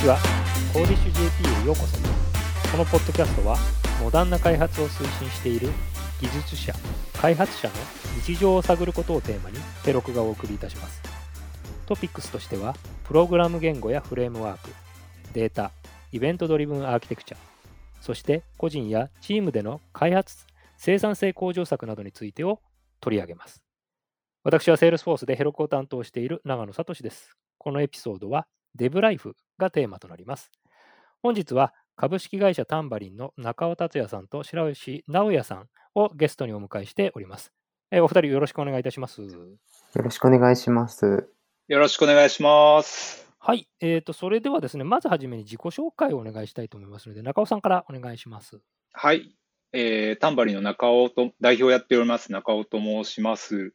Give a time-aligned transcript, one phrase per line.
[0.00, 0.16] ちは。
[0.72, 1.98] コーディッシュ JP へようこそ。
[2.70, 3.56] このポッドキャストは、
[4.00, 5.70] モダンな開発を推進している
[6.20, 6.72] 技術者、
[7.14, 7.74] 開発者の
[8.24, 11.02] 日常を探ることをテーマに、テロクがお送りいたします。
[11.86, 12.76] トピックスとしては、
[13.08, 14.70] プログラム言語やフレームワーク、
[15.32, 15.72] データ、
[16.12, 17.36] イベントドリブンアーキテクチャ、
[18.00, 20.46] そして個人やチームでの開発、
[20.76, 22.60] 生産性向上策などについてを
[23.00, 23.64] 取り上げます。
[24.44, 27.36] 私は Salesforce でヘロクを担当している長野聡です。
[27.58, 28.46] このエピソードは
[28.76, 30.50] DevLife がテーマとなります。
[31.22, 37.52] 本日は株式会社タンバリンの中尾達也さんと白石直也さんをゲストにお迎えしております。
[37.90, 39.22] えーお二人よろしくお願いいたします。
[39.22, 39.28] よ
[39.94, 41.28] ろしくお願いします。
[41.66, 43.28] よろしくお願いします。
[43.40, 48.60] はい、えー、とそれではですね、まずはじめに自己紹介をお願いしたいと思いますので、中尾さんからお願いします。
[48.92, 49.34] はい。
[49.72, 53.72] えー、タンバリンの中尾と、代表をやっております、中尾と申します。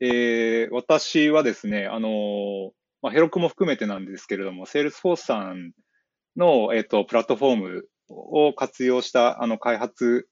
[0.00, 5.72] えー、私はですね、あのーまあ、 Heroku も含めてなんですけれども、セールスフォースさん
[6.36, 10.28] の、えっ、と、プラットフォームを活用した、あの、開発、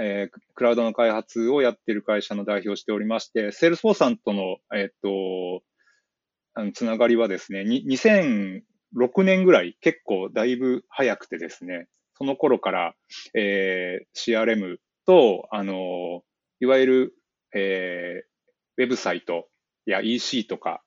[0.00, 5.62] えークラウドの開発をやっている会社の代表をしておりまして、セールスフォースさんとの、えっ、と、
[6.54, 8.62] あのつながりはですね、2006
[9.24, 12.94] 年ぐらい、結構だいぶ早くてですね、その頃から、
[13.34, 16.22] えー CRM と、あの、
[16.60, 17.14] いわゆる、
[17.54, 18.34] えー
[18.76, 19.46] ウェブサイト
[19.86, 20.82] や EC とか、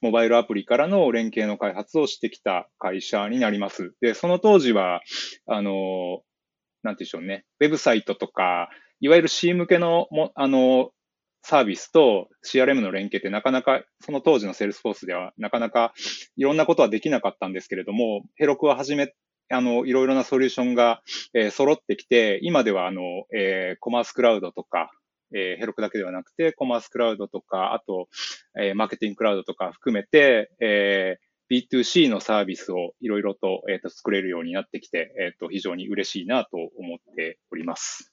[0.00, 3.94] モバイルアプリからの連携の開発をしてきた会社になります。
[4.00, 5.00] で、その当時は、
[5.46, 6.22] あの、
[6.82, 10.90] なんていうんでしょうね、ウェブサイトとか、いわゆる C 向けのも、あの、
[11.42, 15.94] サービスと CRM の連携ってなかなか、その当時のセールスフォースではなかなか
[16.36, 19.14] いろんなことはできなかったんですけれども、 Heroku は始め、
[19.50, 21.00] あの、いろいろなソリューションが、
[21.34, 23.00] えー揃ってきて、今ではあの、
[23.34, 24.90] えーコマースクラウドとか、
[25.34, 28.08] えーヘロクだけではなくて、コマースクラウドとか、あと、
[28.58, 38.12] えーマーケティングクラウドとか含めて、えー B2C のサービスをいろいろと,、えーと作れるようになってきて、えーと非常に嬉しいなと思っております。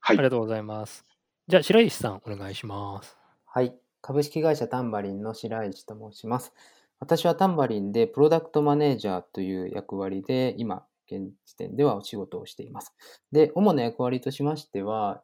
[0.00, 0.24] はいあり。
[0.24, 1.04] がとうございます。
[1.48, 3.16] じゃあ、白石さん、お願いします。
[3.46, 3.74] はい。
[4.00, 6.52] 株式会社タンバリンの白石と申します。
[6.98, 12.94] 私はタンバリンでプロダクトマネージャーという役割で今、現時点ではお仕事をしています。
[13.32, 15.22] で、主な役割としましては、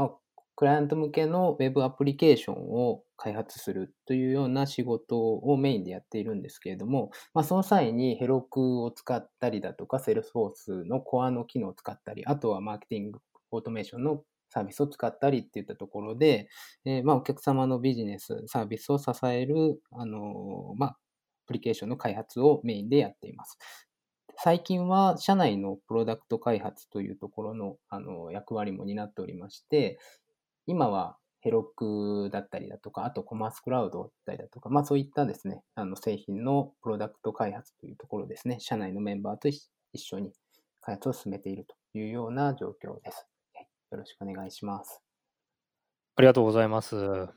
[0.00, 0.10] まあ、
[0.56, 13.18] クライアント向けのウェブアプリケーションを開発するというような仕事をメインでやっているんですけれども、まあ、その際にヘロクを使ったりだとか、セルスフォースのコアの機能を使ったり、あとはマーケティング、
[13.50, 16.48] オートメーションのサービスを使ったりっていったところで、
[16.86, 20.96] えーまあ、お客様のビジネス、サービスを支える、あのーまあ、ア
[21.46, 23.58] プリケーションの開発をメインでやっています。
[24.42, 29.98] 最近は社内のプロダクト開発というところの、あの役割も担っておりまして、
[30.66, 39.68] 今はヘロクだったりだとか、あとコマースクラウドだったりだとか、まあそういったですね、あの製品のプロダクト開発というところですね、社内のメンバーと一
[39.98, 40.32] 緒に
[40.80, 43.26] 開発を進めているというような状況です。
[43.90, 45.02] よろしくお願いします。
[46.16, 47.28] ありがとうございます。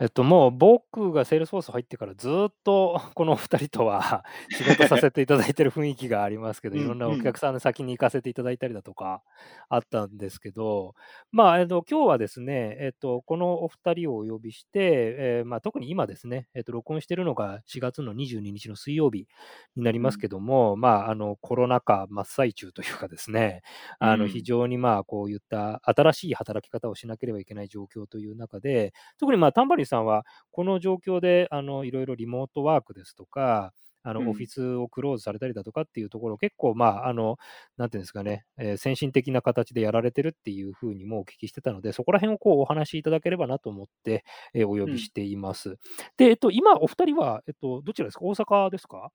[0.00, 7.20] えっと、もう僕がセールスフォース入ってからずっと このお二人とは 仕事させていただいてる雰囲気がありますけど、うんいろんなうん。
[7.20, 9.22] お客さんの先に行かせていただいたりだとか
[9.68, 10.94] あったんですけど、
[11.30, 19.28] まあ、えっと、今日はですね、えっと、このお二人をお呼びして、えーまあ、特に今ですね、えっと、録音しているのが4月の22日の水曜日
[19.76, 23.62] になりますけども、まあ、あの、コロナ禍真っ最中というかですね、
[24.00, 33.72] あのうん非常にまあこういった新しい働き方をしなければいけない状況という中で、特にまあタンバリンさんはこの状況であのいろいろリモートワークですとか、
[34.06, 37.38] あうんのオフィスをクローズされたりだとかっていうところ、結構、まあ、あの、
[37.78, 45.78] なんていうんですかね、えー先進的な形でやられてるっていうふうにもお聞きしてたので、そこら辺をこうお話しいただければなと思って、えーお呼びしています。
[46.18, 48.24] で、えっと、今、お二人は、えっと、どちらですか？
[48.26, 49.10] 大阪ですか？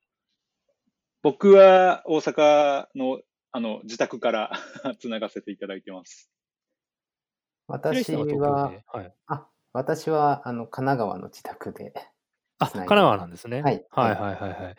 [1.22, 3.20] 僕は大阪の
[3.52, 4.52] あの自宅から
[4.98, 6.30] つながせていただいてます。
[7.68, 8.84] 私は東、京で？
[8.86, 9.14] はい。
[9.28, 11.92] あ、私は、あの、神奈川の自宅で、
[12.58, 13.62] あ、神奈川なんですね。
[13.62, 13.86] はい。
[13.92, 14.76] はいはいはいはい。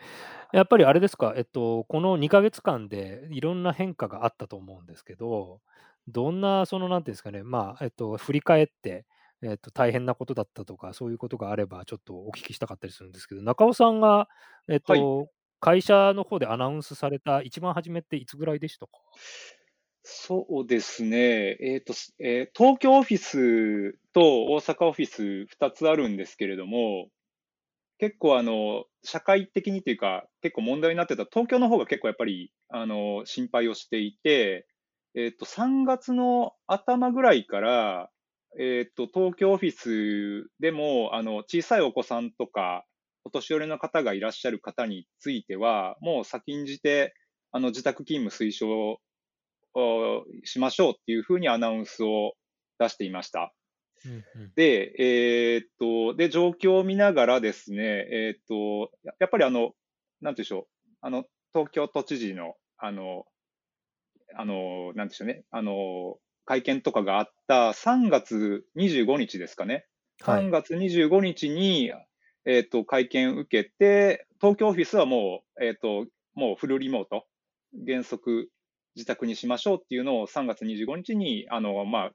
[0.52, 5.62] やっぱりあれですか、えっと、この2ヶ月間でいろんな変化があったと思うんですけど、
[6.08, 9.06] どんな、その、なんていうんですかね、まあ、えっと、振り返って、
[9.42, 14.28] えっと、大変なことだったとか、そういうことがあれば、ちょっとお聞きしたかったりするんですけど、中尾さんが、
[14.68, 15.30] えっと、
[15.60, 18.92] 会社の方でアナウンスされた一番初めっていつぐらいでしたか？
[20.04, 21.56] そうですね。
[21.60, 27.08] えっと、えー東京オフィスと大阪オフィス2つあるんですけれども、
[27.98, 34.66] 結構あの、社会的にというか、結構問題になってた東京の方が結構やっぱり、あの、心配をしていて、
[35.14, 38.10] えっと、3月の頭ぐらいから、
[38.58, 42.84] えっと、東京オフィスでも、あの、小さいお子さんとか、
[43.24, 47.14] お年寄りの方がいらっしゃる方については、もう先んじて、
[47.52, 49.00] あの、自宅勤務推奨
[50.44, 52.34] しましょうっていうふうにアナウンスを
[52.78, 53.52] 出していました。
[54.04, 59.72] うんうんで、えーっと、で、状況を見ながらですね、えーっと、ややっぱりあの、
[60.20, 63.26] なんていうんでしょう、あの、東京都知事の、あの、
[64.34, 69.86] あの、なんでしょうね、あの、会見とかがあった3月25日ですかね。
[70.20, 71.92] はい3月25日に、
[72.44, 77.26] えーっと、会見受けて、東京オフィスはもう、えーっと、もうフルリモート、
[77.86, 78.48] 原則
[78.96, 82.12] 自宅にしましょうっていうのを3月25日に、あの、まあ、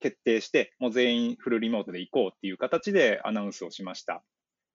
[0.00, 4.22] 決定して、もう全員フルリモートで行こうっていう形でアナウンスをしました。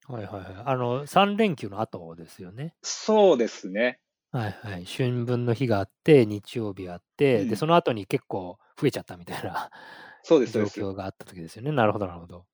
[0.07, 0.63] はいはいはい。
[0.65, 2.75] あの、3連休の後ですよね。
[2.83, 3.99] そうですね。
[4.31, 4.85] はいはい。
[4.85, 9.69] 春分の日があって、日曜日あって、うんで、その後に結構増えちゃったみたいな
[10.23, 10.65] そうです、状。
[10.65, 11.71] 況があった時ですよね。
[11.71, 12.45] なるほど、なるほど。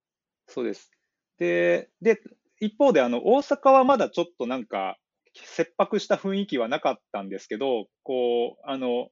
[0.48, 0.92] そうです。
[1.38, 2.22] で、で、
[2.60, 4.98] 一方で、あの、大阪はまだちょっとなんか、
[5.34, 9.10] 切迫した雰囲気はなかったんですけど、こう、あの、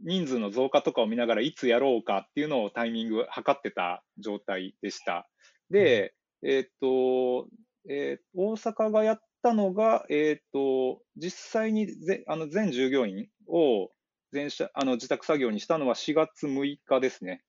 [0.00, 5.28] 人数の増加とかを見ながらいつやろうかっていうのをタイミング測ってた状態でした。
[5.70, 7.48] で、えーっと、
[7.88, 13.90] えー大阪がやったのが、えーっと、実際にぜあの全従業員を
[14.32, 17.44] 全社あの自宅作業にしたのは4月6日ですね。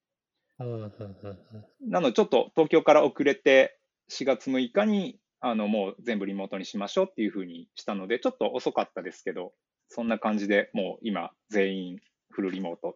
[0.59, 9.51] うんうんうんうんなので、ちょっと東京から遅れて、4月6日に、あの、もう全部リモートにしましょうっていうふうにしたので、ちょっと遅かったですけど、
[9.89, 11.99] そんな感じでもう今、全員
[12.29, 12.95] フルリモート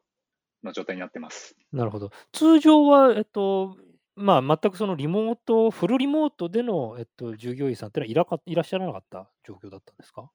[0.63, 1.57] の状態になってます。
[1.73, 2.09] なるほど。
[2.31, 3.75] 通常は、えっと、
[4.15, 10.31] まあ、全くそのリモート、フルリモートでの、えっと、従業員さんってのはいらかいらっしゃらなかった状況だったんですか？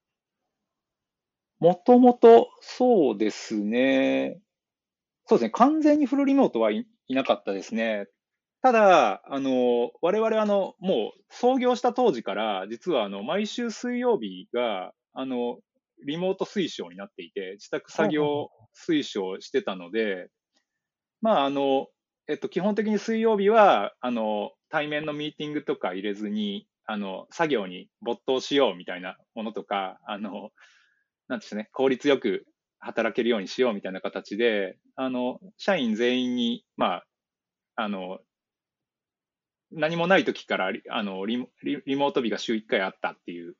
[1.60, 4.38] もともと、そうですね。
[5.26, 5.50] そうですね。
[5.50, 8.06] 完全にフルリモートはい、いなかったですね。
[8.62, 15.58] ただ、あの、我々、あの、もう創業した当時から、実は、あの、毎週水曜日が、あの、
[16.06, 18.50] リモート推奨になっていて、自宅作業
[18.88, 20.28] 推奨してたので、
[21.20, 21.88] まあ、あの、
[22.28, 30.50] えっと、基本的に水曜日は、あの、対面のミーティングとか入れずに、あの、作業に没頭しようみたいなものとか、あの、
[31.26, 32.46] なんですね、効率よく
[32.78, 37.04] 働けるようにしようみたいな形で、あの、社員全員に、まあ、
[37.74, 38.20] あの、
[39.72, 43.54] 何もない時からリあのリモリリモート日が週1回あったっていう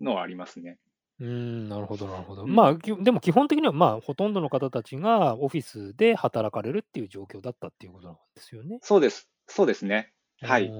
[0.00, 0.78] のはありますね。
[1.20, 2.42] うーん、なるほど、なるほど。
[2.42, 8.78] うんまあ、きでも基本的には、まあ、ほとんどの方たちがオフィスで働かれるっていう状況だったっていうことなんですよね。
[8.82, 9.28] そうです。
[9.46, 10.12] そうですね。
[10.40, 10.70] はい。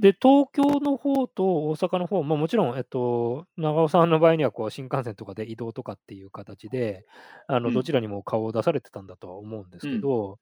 [0.00, 7.04] で、東京の方と大阪の方、まあ、もちろん、えっと、長尾さんの場合にはこう新幹線とかで移動とかっていう形で、
[7.46, 10.40] あのうんどちらにも顔を出されてたんだとは思うんですけど、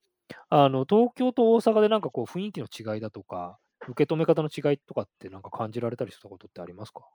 [0.49, 7.07] あの東京と大阪でなんかこう雰囲気の違いだとか、受け止め方の違いとかってなんか感じられたりしたことってありますか？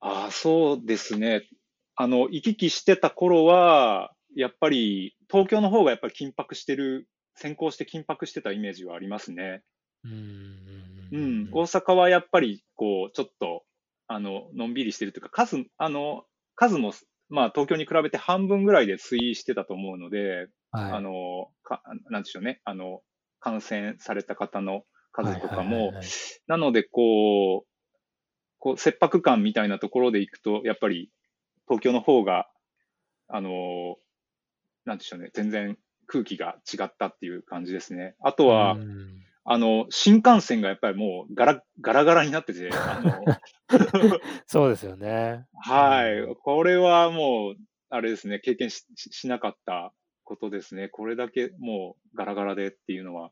[0.00, 1.48] ああ、そうですね。
[1.94, 9.62] あの、行き来してた頃は、やっぱり東京の方がやっぱり緊迫してる、先行して緊迫してたイメージはありますね。
[10.04, 13.64] うーんうん、大阪はやっぱり、こう、ちょっと、
[14.08, 16.24] あの、のんびりしてるというか、数、あの、
[16.54, 16.92] 数も、
[17.32, 20.92] まあ、東京に比べて半分ぐらいで推移してたと思うので、はい。
[20.92, 23.00] あの、か、なんでしょうね、あの、
[23.40, 26.06] 感染された方の数とかもはい、
[26.46, 27.66] なので、こう、
[28.58, 31.10] こう、切迫感みたいなところで行くと、やっぱり、
[31.66, 32.50] 東京の方が、
[33.28, 33.96] あの、
[34.84, 38.14] なんでしょうね、全然空気が違ったっていう感じですね。
[38.20, 42.70] あとは、うんあの、新幹線がやっぱりもうガラガラガラになってて、
[44.46, 45.46] そうですよね。
[45.64, 46.34] はい。
[46.42, 47.56] これはもう、
[47.90, 49.92] あれですね、経験しししなかった
[50.24, 50.88] ことですね。
[50.88, 53.30] これだけもうガラガラでっていうのは。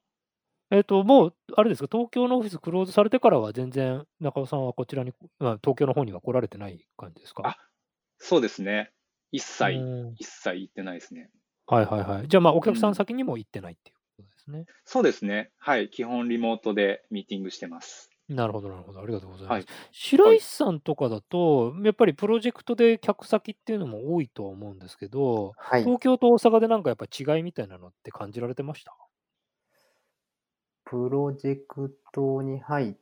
[0.72, 7.42] えっと、もう、あれですか、東京のオフィスクローズされてからは全然、中尾さんはこちらに、まあ東京の方には来られてない感じですか？
[7.46, 7.56] あ
[8.18, 8.92] そうですね。
[9.32, 11.30] 一切、うん一切行ってないですね。
[11.66, 12.28] はいはいはい。
[12.28, 13.96] じゃあ、まあ、お客さうんん先にも行ってないっていう
[14.40, 14.66] ですね。
[14.84, 15.52] そうですね。
[15.58, 15.90] はい。
[15.90, 18.10] 基本リモートでミーティングしてます。
[18.28, 19.00] なるほど、なるほど。
[19.00, 19.52] ありがとうございます。
[19.52, 25.82] はい白石さんとかだと、やっぱりプロジェクトで客先っていうのも多いとは思うんですけど、はい。
[25.82, 28.94] 東京と大阪でなんかやっぱ違いみたいなのって感じられてました？
[30.84, 32.94] プロジェクトに入っ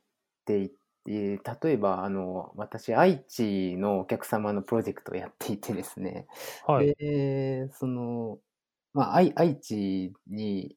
[0.45, 6.27] ていて、例えば、あの、私、愛知のお客様のプロジェクトをやっていてですね、
[6.67, 6.93] はい。
[6.99, 8.39] で、その、
[8.95, 10.77] まあ、愛愛知に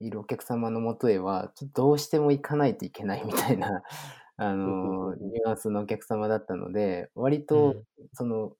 [0.00, 3.82] いるお客様のもとへは、ちょっとどうしても行かないといけないみたいな、
[4.36, 8.56] あの、ニュアンスのお客様だったので、割と、その、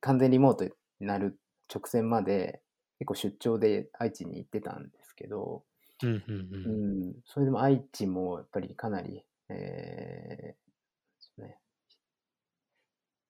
[0.00, 1.38] 完全リモートになる
[1.72, 2.62] 直前まで、
[2.98, 5.64] 結構出張で愛知に行ってたんですけど、
[6.02, 6.58] うんうんう。
[6.64, 6.78] うん。
[7.10, 10.56] ん、それでも愛知もやっぱりかなりえ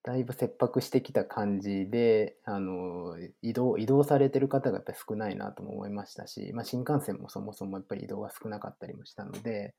[0.02, 9.74] だいぶ切迫してきた感じで、あの、移動、移動されてる方がやっぱり少ないなとも思いましたし、まあ、新幹線もそもそもやっぱり移動が少なかったりもしたので、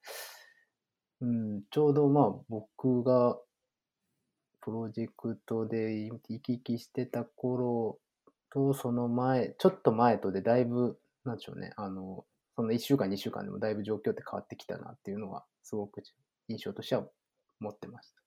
[1.22, 3.38] うん、ちょうどまあ僕が
[4.62, 7.98] プロジェクトで行き来してた頃
[8.52, 16.02] と、その前、ちょっと前とでだいぶ、なんでしょうね、あの、その1週間、2週間でもだいぶ状況って変わってきたなっていうのは、すごく
[16.48, 17.06] 印象としては
[17.60, 18.19] 持ってました。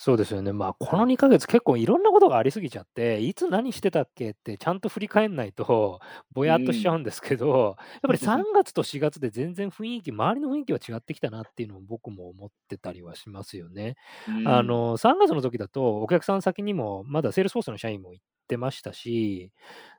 [0.00, 0.52] そうですよね。
[0.52, 5.98] まあ、この2ヶ月結構いろんなことがありすぎちゃって、いつ何してたっけってちゃんと振り返んないと、
[6.32, 13.96] ぼやっとしちゃうんですけど、やっぱり3月と4月で全然雰囲気、周りの雰囲気は違ってきたなっていうのを僕も思ってたりはしますよね。
[14.44, 19.50] あの、3月の時だと、お客さん先にも、まだセールスフォースの社員も行ってましたし、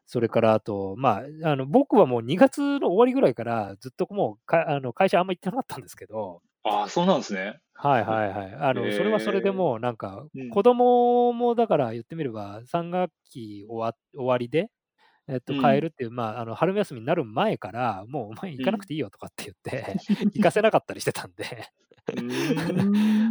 [0.06, 7.59] それからあと、まあ、あの僕はもう2月の終わりぐらいからずっともうかあの会社あんま行ってなかったんですけど、ああ、そうなんですね。
[7.73, 8.53] はいはいはい。
[8.53, 14.69] あの、それはそれでもうなんか、子供もだから言ってみれば、3学期終わ終わりで、
[15.27, 19.95] えっと、帰るっていう、まあ、あの、春休みになる前から、もうお前行かなくていいよとかって言って、
[20.33, 21.45] 行かせなかったりしてたんで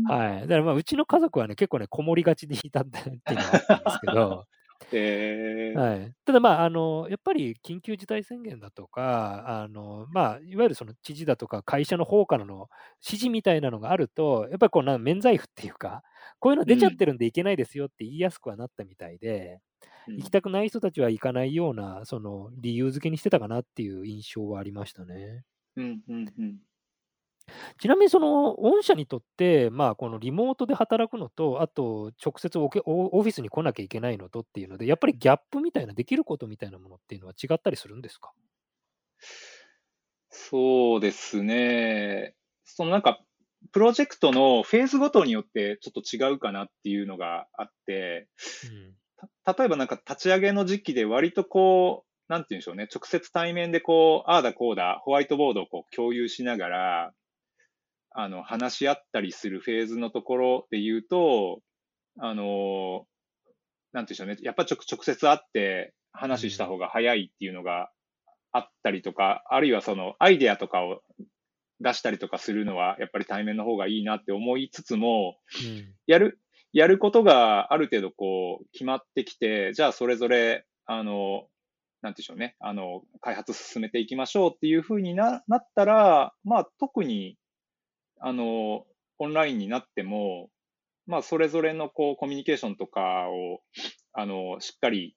[0.05, 0.41] はい。
[0.43, 2.85] だからまあ、うちの家族はね、結構ね、こもりがちでいたっ
[3.27, 4.47] ていうのはあったんですけど、
[4.93, 6.15] えはい。
[6.25, 12.69] ただ、まあ、あの、やっぱり緊急事態宣言だとか、あの、まあ、いわゆるその知事だとか会社の方からの
[13.05, 16.03] 指示みたいなのがあると、やっぱりこうな免罪符っていうか、
[16.41, 19.61] こういうの出ちゃってるんでいけないですよって言いやすくはなったみたいで、
[20.17, 25.45] 行きたくない人たちは行かないような、その理由付けにしてたかなっていう印象はありましたね。
[25.77, 26.61] うんうんうん。
[27.79, 38.33] ちなみにその御社にとって、まあ、このリモートで働くのと、あと直接オフィスに来なきゃいけないのとっていうので、やっぱりギャップみたいな、できることみたいなものっていうのは違ったりするんですか？
[40.31, 42.35] そうですね。
[42.65, 43.21] そのなんか、
[43.73, 48.29] プロジェクトのフェーズごとによってちょっと違うかなっていうのがあって、
[48.71, 57.13] うん、例えばなんか立ち上げの時期で割とこう、なんて言うんでしょうね、直接対面でこう、ああだこうだ、ホワイトボードをこう共有しながら、
[58.21, 61.61] あの、話し合ったりするフェーズのところで言うと、
[62.19, 63.07] あの、
[63.93, 64.37] なんていうんでしょうね。
[64.43, 67.93] やっぱ直直接会って話した方が早いっていうのが
[68.51, 71.01] あったりとか、あるいはそのアイデアとかを
[71.79, 76.41] 出したりとかするのはやっぱり対面の方がいいなって思いつつも、うん、やる、
[76.73, 81.47] やることがある程度こう決まってきて、じゃあそれぞれ、あの、
[82.03, 87.37] なんでしょうね、あの、開発進めていきましょうっていうふうにななったら、まあ特に
[88.21, 88.87] あの、
[89.19, 90.51] オンラインになっても、
[91.07, 93.61] まあ、それぞれのこうコミュニケーションとかを、
[94.13, 95.17] あの、しっかり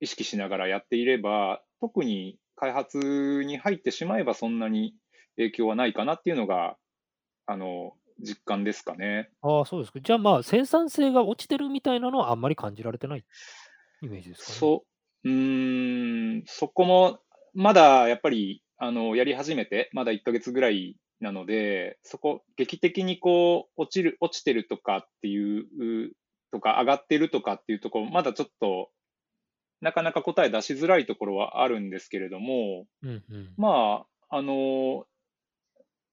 [0.00, 4.94] 意識しながらやっていれば、特に開発に入ってしまえばそんなに
[5.36, 6.76] 影響はないかなっていうのが、
[7.46, 9.30] あの、実感ですかね。
[9.42, 10.00] ああ、そうですか。
[10.00, 13.24] じゃあまあ、生産性が落ちてるみたいなのはあんまり感じられてない
[14.02, 14.58] イメージですかね。
[14.58, 14.84] そ
[15.24, 17.20] う、うん、そこも、
[17.54, 26.12] まだやっぱり、あの、やり始めて、まだ1ヶ月ぐらいなので、そこ、劇的にこう、落ちる、落ちてるとかっていう、
[26.52, 28.90] とか、上がってるとかっていうところ、まだちょっと、
[29.80, 35.06] なかなか答え出しづらいところはあるんですけれども、うんうん、まあ、あの、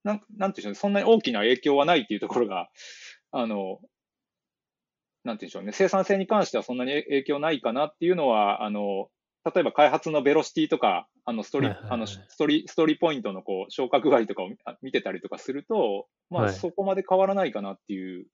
[0.06, 2.70] なん、なんていうんでしょうね、そんなに大きな影響はないっていうところが、
[3.32, 3.82] あの、
[5.26, 9.12] なんていうんでしょうね、生産性に関してはそんなに影響ないかなっていうのは、あの、
[9.44, 14.50] 例えば開発のベロシティとか、あのストーリー、あのストーリー、ストーリーポイントのこう消化具合とかを
[14.82, 18.26] 見てたりとかすると、まあそこまで変わらないかなっていう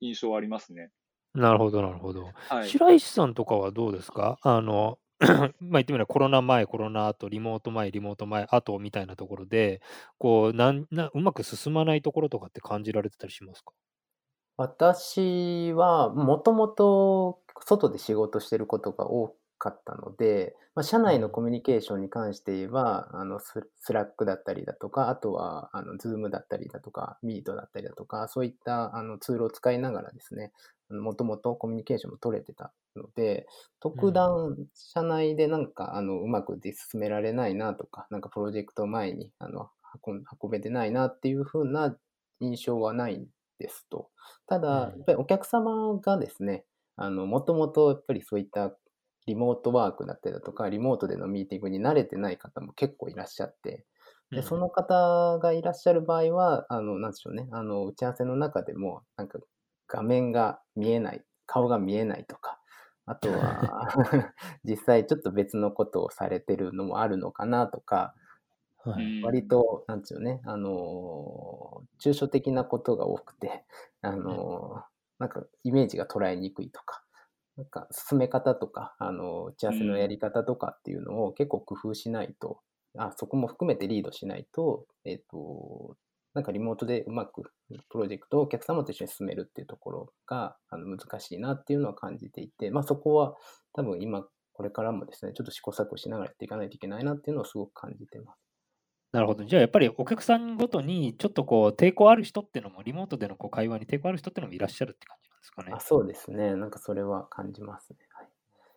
[0.00, 0.90] 印象はありますね。
[1.34, 2.30] なるほど、なるほど。
[2.48, 4.38] はい、白石さんとかはどうですか？
[4.42, 9.82] あの、 まあ言ってみればコロナ前、コロナ後、リモート前、リモート前、後みたいなところで、
[10.18, 13.72] こうなんな、うまく進まないところとかって感じられてたりしますか？
[14.56, 30.52] 私はもともと外で仕事してることが多かったので、まあ、社内のコミュニケーションに関して言えば、あのス、スラックだったりだとか、あとは、あの、ズームだったりだとか、ミートだったりだとか、そういったあのツールを使いながらですね、
[30.90, 33.46] もともとコミュニケーションも取れてたので、
[33.80, 39.70] 特段、社内でなんか、あの、うまく進められないなとか、なんかプロジェクト前に、あの、
[40.06, 41.96] 運運べてないなっていう風な
[42.40, 43.26] 印象はないん
[43.58, 44.10] ですと。
[44.46, 46.66] ただ、やっぱりお客様がですね、
[46.96, 48.76] あの、もともとやっぱりそういった
[49.26, 53.86] リモートワークだったりだとか、リモートでのミーティングに慣れてない方も結構いらっしゃって、
[54.34, 59.38] で、その方がいらっしゃる場合は、あの、なんでしょうね、あの、打ち合わせの中でも、なんか
[59.88, 62.60] 画面が見えない、顔が見えないとか、
[63.06, 63.94] あとは
[64.64, 68.14] 実際ちょっと別のことをされてるのもあるのかなとか、
[68.84, 73.64] はうん割と、なんつうのね、あのー抽象的なことが多くて、
[74.02, 74.84] あのー
[75.18, 77.03] なんかイメージが捉えにくいとか、
[77.56, 82.60] なんか進め方とか、あの打ち合わせのやり方とかっていうのを結構工夫しないと、
[82.96, 85.96] あそこも含めてリードしないと、えっ、と、
[86.34, 87.42] なんかリモートでうまく
[87.90, 93.34] プロジェクトをお客様と一緒に進めるっていうところがあの難しいなっていうのは感じていて、まあそこは
[93.72, 98.38] 多分今これからもですね、ちょっと試行錯誤しながらやっていかないといけないなっていうのをすごく感じてます。
[99.12, 99.44] なるほど。
[99.44, 105.80] じゃあやっぱりお客さんごとにちょっとこう抵抗ある人っていうのも、リモートでのこう会話に抵抗ある人っていうのもいらっしゃるって感じですかねあ。
[105.80, 106.56] そうですね。
[106.56, 107.98] なんかそれは感じますね。
[108.14, 108.28] はい。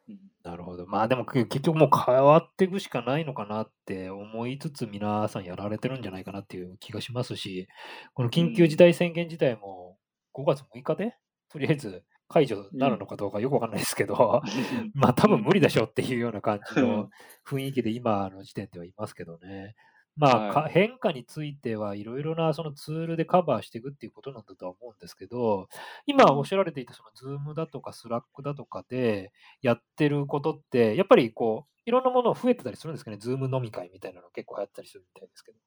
[0.10, 0.86] うんなるほど。
[0.88, 7.68] まあでもけ結局もう変わっていくしかないのかなって思いつつ皆さんやられてるんじゃないかなっていう気がしますし、
[8.14, 9.98] この緊急事態宣言自体も
[10.34, 11.18] 5月6日で
[11.50, 14.42] とりあえず解除になるのかどうかよくわかんないですけど、
[14.94, 17.10] まあ多分無理でしょっていうような感じの
[17.46, 19.76] 雰囲気で今の時点ではいますけどね。
[20.18, 25.70] まあ、はいか変化についてはいろいろなそのツールでカバーしていくっていうことなんだとは思うんですけど、
[26.06, 29.32] 今おっしゃられていたその Zoom だとか Slack だとかで
[29.62, 35.58] やってることって、やっぱりこう、いろんなもの増えてたりするんですかね？Zoom 飲み会みたいなの結構流行ったりするみたいですけど。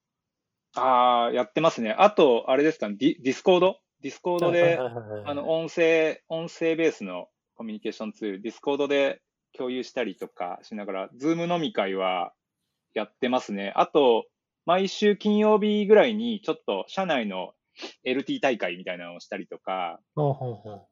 [0.76, 1.94] ああ、やってますね。
[1.98, 3.76] あと、あれですかね、ディディスコード？
[4.02, 4.78] ディスコードで、
[5.26, 9.20] あの、音声、音声ベースのコミュニケーションツール、ディスコードで
[9.52, 12.32] 共有したりとかしながら、ズーム飲み会は
[12.94, 13.72] やってますね。
[13.76, 14.26] あと、
[14.70, 17.54] 毎週金曜日ぐらいに、ちょっと社内の
[18.06, 20.86] LT 大会みたいなのをしたりとか、ほうほうほう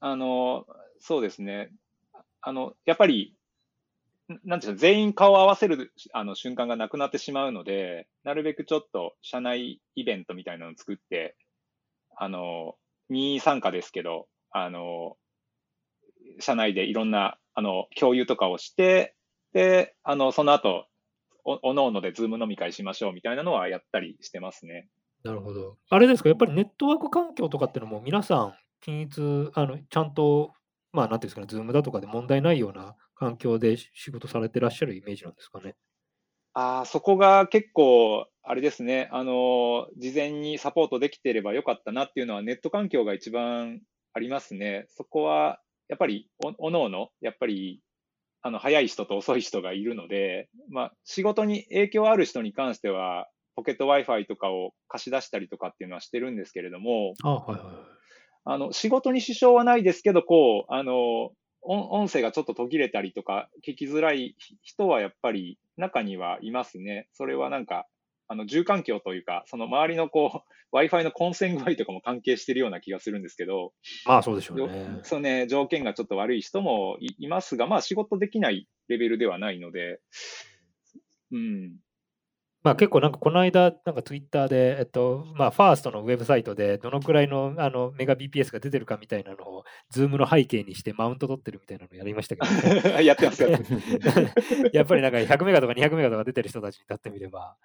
[0.00, 0.64] あの、
[1.00, 1.70] そうですね。
[2.40, 3.36] あの、やっぱり、
[4.32, 11.36] んなんていうの、全員顔を合わせるあの瞬間がなくなってしまうので、なるべくちょっと社内イベントみたいなのを作って、
[12.16, 12.76] あの、
[13.10, 15.18] 任意参加ですけど、あの、
[16.38, 19.14] 社内でいろんな、あの、共有とかをして、
[19.52, 20.86] で、あの、その後、
[21.44, 24.88] お、おのおのでズーム飲み会しましょうみたいなのはやったりしてますね。
[25.22, 25.76] なるほど。
[25.90, 30.54] あれですか、やっぱりネットワーク環境とかっていうのも皆さん、均一、あの、ちゃんと、
[30.92, 35.76] まあ、なんていうんですかね、ズームだとかで問題ないような環境で仕事されてらっしゃるイメージなんですかね？
[36.54, 43.82] ああ、そこが結構、あれですね、あの、事前にサポートできてればよかったなっていうのは、ネット環境が一番
[44.14, 44.86] ありますね。
[44.88, 47.82] そこは、やっぱり、お、おのおの、やっぱり、
[48.42, 57.76] あの、早い人と遅い人がいるので、まあ、仕事に影響ある人に関しては、ポケット Wi-Fi とかを貸し出したりとかっていうのはしてるんですけれども、あはいはいはい。
[58.44, 61.30] あの、仕事に支障はないですけど、こう、あの、
[61.62, 67.08] 音音声がちょっと途切れたりとか、聞きづらい人はやっぱり中にはいますね。
[67.12, 67.86] それはなんか、
[68.30, 73.72] あの、住環境というか、その周りのこう、 Wi-Fi の混線具合とかも関係してるような気がするんですけど、
[74.06, 75.00] まあそうでしょうよね。
[75.02, 79.98] そうね、条件がちょっと悪い人もいいますが、まあ仕事できないレベルではないので、
[81.32, 81.72] うん。
[82.62, 93.42] まあ結構なんかこの間、なんかツイッターで、えっと、まあファーストのウェブサイトでどのくらいのあのメガ BPS が出てるかみたいなのを、ズームの背景にしてマウント取ってるみたいなのやりましたけど、ね、 やってます、
[94.72, 97.56] やっぱりなんか100メガとか200メガとか出てる人たちにとってみれば、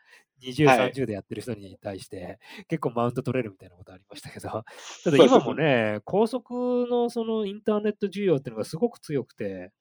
[0.42, 0.92] 20、はい。
[0.92, 4.50] 30でやってる人に対して結構マウント取れるみたいなことありましたけど、
[5.04, 9.72] ただ今もね、高速のそのインターネット需要っていうのがすごく強くて、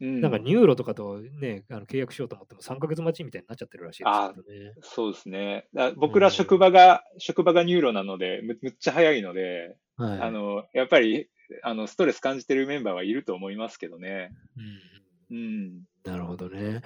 [0.00, 4.72] うんなんか NURO とかとね、あの契約しようと思っても3ヶ月待ちみたいになっちゃってるらしいですね。
[4.82, 5.66] そうですね。
[5.74, 11.28] だ僕ら職場が、職場が NURO なので、むむっちゃ早いので、はい、あの、やっぱり、
[11.62, 14.32] あの、ストレス感じてるメンバーはいると思いますけどね。
[14.56, 14.90] うん
[15.30, 15.82] うん。
[16.04, 16.80] なるほどね。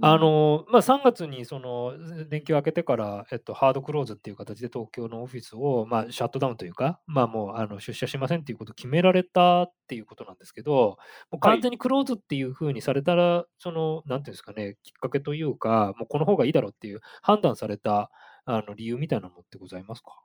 [0.00, 1.94] あの、まあ、3月にその
[2.30, 10.98] 連休明けてから、えっと、ハードクローズっていう形で東京のオフィスを、まあ、シャットダウンというか、まあ、もうあの出社しませんっていうことを決められたっていうことなんですけど、
[11.32, 18.10] もう完全にクローズっていうふうにされたら、その、なんていうんですかね、きっかけというか、もうこの方がいいだろうっていう判断された
[18.44, 20.22] あの理由みたいなのってございますか？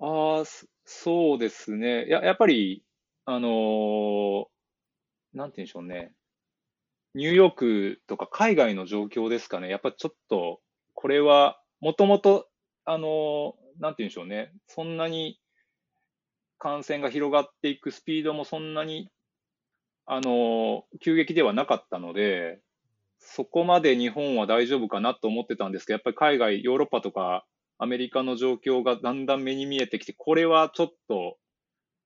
[0.00, 2.06] ああ、そそうですね。
[2.08, 2.84] や、やっぱり、
[3.24, 4.46] あのー
[5.34, 6.14] なんて言うんでしょうね。
[7.14, 9.68] ニューヨークとか海外の状況ですかね。
[9.68, 10.60] やっぱちょっと、
[10.94, 12.48] これは、もともと、
[12.84, 14.52] あのなんて言うんでしょうね。
[14.66, 15.38] そんなに
[16.58, 19.08] 感染が広がっていくスピードもそんなに、
[20.06, 22.60] あの急激ではなかったので、
[23.20, 27.44] そこまで日本は大丈夫かなと思ってたんですけど、やっぱり海外、ヨーロッパとか
[27.78, 31.36] アメリカの状況がだんだん目に見えてきて、これはちょっと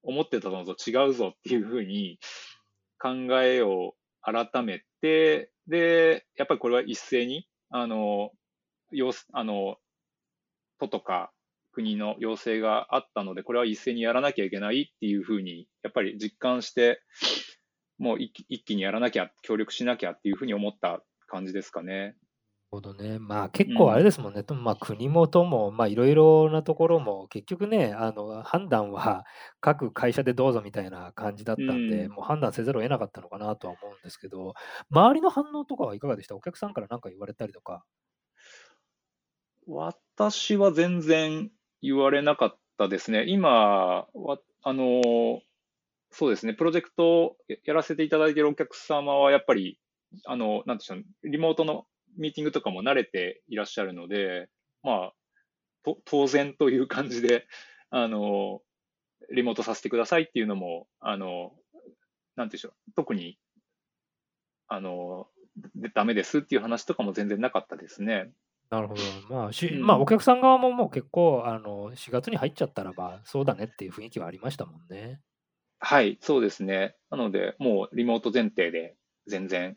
[0.02, 2.18] 思ってたのと違うぞっていうふうに
[2.98, 3.10] 考
[3.42, 8.30] えを改めで、で、やっぱりこれは一斉に、あの、
[8.92, 9.76] 要、あの、
[10.78, 11.32] 都とか
[11.72, 17.00] 国の要請があったので、これは一斉にやらなきゃいけないっていうふうに、やっぱり実感して、
[17.98, 22.16] もう一気にやらなきゃ、協力しなきゃっていうふうに思った感じですかね。
[22.72, 23.18] ほどね。
[23.18, 24.42] まあ結構あれですもんね。
[24.44, 29.24] とまあ国もとも、まあいろいろなところも、結局ね、あの判断は
[29.60, 34.54] 各会社でどうぞみたいな感じだったんで、うんもう判断せざるを得なかったのかなとは思うんですけど、
[34.90, 36.34] 周りの反応とかはいかがでした？
[36.34, 37.84] お客さんから何か言われたりとか。
[39.66, 41.50] 私は全然
[41.82, 43.24] 言われなかったですね。
[43.28, 45.42] 今は、あの、
[46.10, 49.78] そうですね、プロジェクトをややらせていただいているお客様は、やっぱり、
[50.26, 54.48] あの、なんでしょう、リモートのミーティングとかも慣れていらっしゃるので、
[54.82, 55.12] まあ、
[55.84, 57.46] と当然という感じで、
[57.90, 58.62] あの、
[59.30, 61.52] リモートさせてくださいっていうのも、あの、
[62.36, 63.38] なんていうんでしょう、特に、
[64.68, 65.28] あの、
[65.74, 68.32] でダメですっていう話とかも全然なかったですね。
[68.70, 69.02] なるほど。
[69.28, 75.20] まあ、しうんまあ、お客さん側ももう結構、あの、4月に入っちゃったらば、そうだねっていう雰囲気はありましたもんね。
[75.78, 76.96] はい、そうですね。
[77.10, 78.96] なので、もうリモート前提で
[79.26, 79.76] 全然、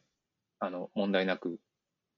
[0.60, 1.60] あの、問題なく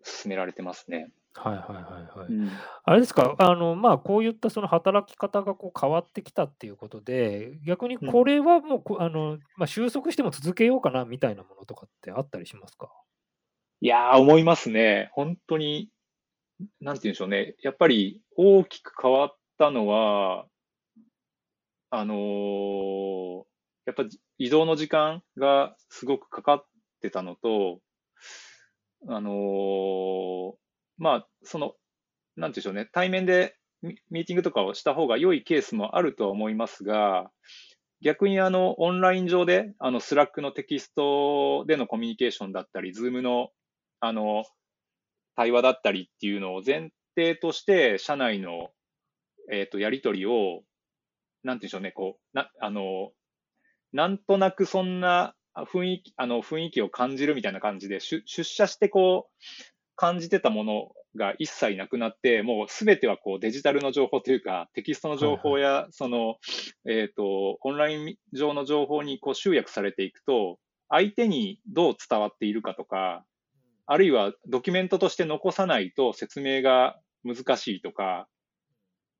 [0.08, 1.10] 進められてますね。
[1.34, 2.34] はいはいはいはい。
[2.34, 2.50] うん
[2.84, 12.90] あれですか、あの、まあ、こういったその働き方がこう変わってきたっていうことで、逆にこれはもうこ、あの、まあ、収束しても続けようかなみたいなものとかってあったりしますか？
[13.82, 15.10] いやー、思いますね。
[15.12, 15.90] 本当に、
[16.80, 17.56] なんて言うんでしょうね。
[17.62, 20.48] やっぱり大きく変わったのは、
[21.90, 23.44] あのー
[23.86, 24.04] やっぱ
[24.38, 26.66] 移動の時間がすごくかかっ
[27.02, 27.80] てたのと、
[29.08, 30.54] あのー
[30.98, 31.74] まあ、その、
[32.36, 32.90] なんて言うんでしょうね。
[32.92, 33.56] 対面で
[34.10, 37.32] ミーティングとかをした方が良いケースもあるとは思いますが、
[38.02, 43.50] 逆にあの、オンライン上で、あの、スラックのテキストでのコミュニケーションだったり、ズームの、
[44.00, 44.44] あの、
[45.36, 48.70] 対話だったりっていうのを前提として、社内の、
[49.52, 50.62] えっ、と、やりとりを、
[51.44, 53.12] なんて言うんでしょうね、こう、な、あの、
[53.94, 55.34] なんとなくそんな
[55.66, 59.34] 雰囲気、あの、雰囲気を感じるみたいな感じで、出出社してこう、
[59.96, 66.36] 感じてたものが一切なくなって、もうすべてはこうデジタルの情報というか、テキストの情報や、その、
[66.88, 73.26] えっ、と、オンライン上の情報にこう集約されていくと、相手にどう伝わっているかとか、
[73.88, 78.28] あるいはドキュメントとして残さないと説明が難しいとか、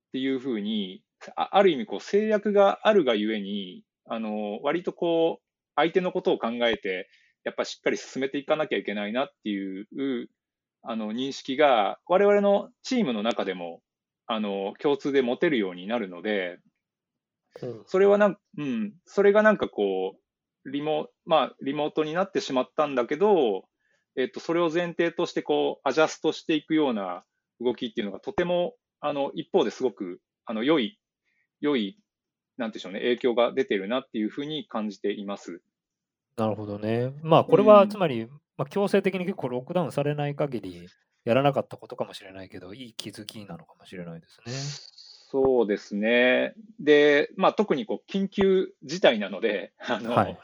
[0.10, 1.02] っていうふうに、
[1.36, 5.47] あある意味こう制約があるがゆえに、あの、割とこう、
[5.78, 7.08] 相手のことを考えて、
[7.46, 10.30] やっぱしっかり進めていかなきゃいけないなっていう、
[10.82, 13.82] あの、認識が、我々のチームの中でも、
[14.26, 16.60] あの、共通で持てるようになるので、
[17.86, 20.18] それはなん、うん、それがなんかこ
[20.66, 23.64] う、リモ、まあ、リモートになってしまったんだけど、
[24.18, 27.24] えっと、それを前提としてこう、アジャストしていくような
[27.62, 31.00] 動きっていうのがとても、あの、一方ですごく、あの、良い、
[31.62, 31.98] 良い、
[32.58, 35.62] なんでしょうね、影響が出てるなっていうふうに感じています。
[36.38, 37.12] なるほどね。
[37.24, 40.88] まあ、これうんはつまり、まあ、強制的に結構ロックダウンされない限り、
[41.26, 44.54] やらなかったことかもしれないけど、いい気づきなのかもしれないですね。
[45.30, 46.54] そうですね。
[46.80, 50.38] で、まあ、特にこう、緊急事態なので、 あの、はい。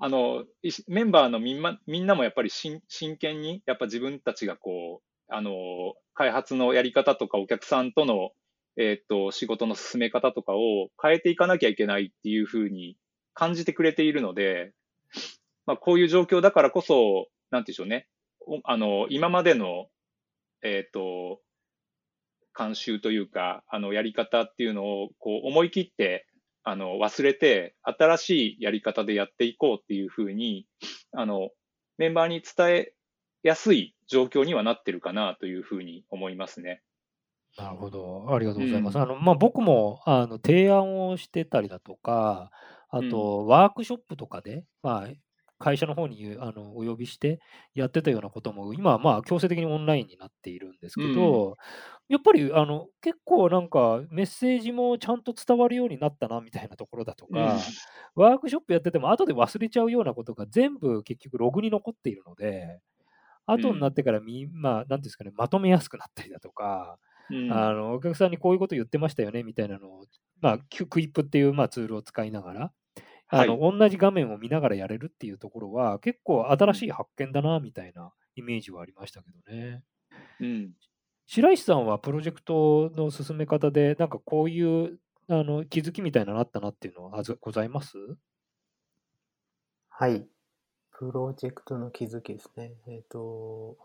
[0.00, 0.44] あの、
[0.86, 5.50] メンバーのみんなみんなもやっぱり真真剣に、やっぱ自分たちがこう、あの、
[6.14, 8.30] 開発のやり方とかお客さんとの、
[8.76, 12.96] えっと、仕事の進め方とかを変えていかなきゃいけないっていうふうに
[13.34, 14.72] 感じてくれているので、
[15.68, 18.08] まあ、こういう状況だからこそ、なんていうんでしょうね。
[18.46, 19.88] おあの、今までの、
[20.62, 21.40] えっと、
[22.56, 26.26] 慣習というか、あの、やり方っていうのを、こう、思い切って、
[26.64, 30.66] あの、忘れて、新しいやり方でやっていこうっていうふうに、
[31.12, 31.50] あの、
[31.98, 32.94] メンバーに伝え
[33.42, 36.80] やすい状況にはなってるかなというふうに思いますね。
[37.58, 38.26] なるほど。
[38.34, 38.96] ありがとうございます。
[38.96, 42.50] うんあの、まあ、僕も、あの、提案をしてたりだとか、
[42.88, 45.08] あと、ワークショップとかで、まあ、
[45.58, 47.40] 会社の方にあのお呼びして
[47.74, 51.56] やってたようなことも、今はまあ強制的にオンラインになっているんですけど、
[52.08, 57.58] やっぱりあの結構なんかメッセージもちゃんと伝わるようになったなみたいなところだとか、
[58.14, 62.80] ワークショップやってても後で忘れちゃうようなことが全部結局ログに残っているので、
[63.46, 66.98] 後になってからみ、まあ、なんですかね、まとめやすくなったりだとか、
[67.30, 67.52] うん。
[67.52, 70.04] あのお客さんにこういうこと言ってましたよねみたいなのを、
[70.40, 72.72] まあ、ククイップっていう、まあ、ツールを使いながら、
[73.30, 79.82] あの同じ画面を見ながらやれるっていうところは、結構新しい発見だなみたいなイメージはありましたけどね。
[80.40, 80.72] うん。
[81.26, 87.96] 白石さんはプロジェクトの進め方で、なんかこういうあの気づきみたいなのあったなっていうのはあずございます？
[89.90, 90.26] はい。
[90.92, 92.74] プロジェクトの気づきですね。
[92.86, 93.76] えっ、と、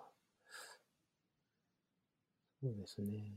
[2.62, 3.34] そうですね。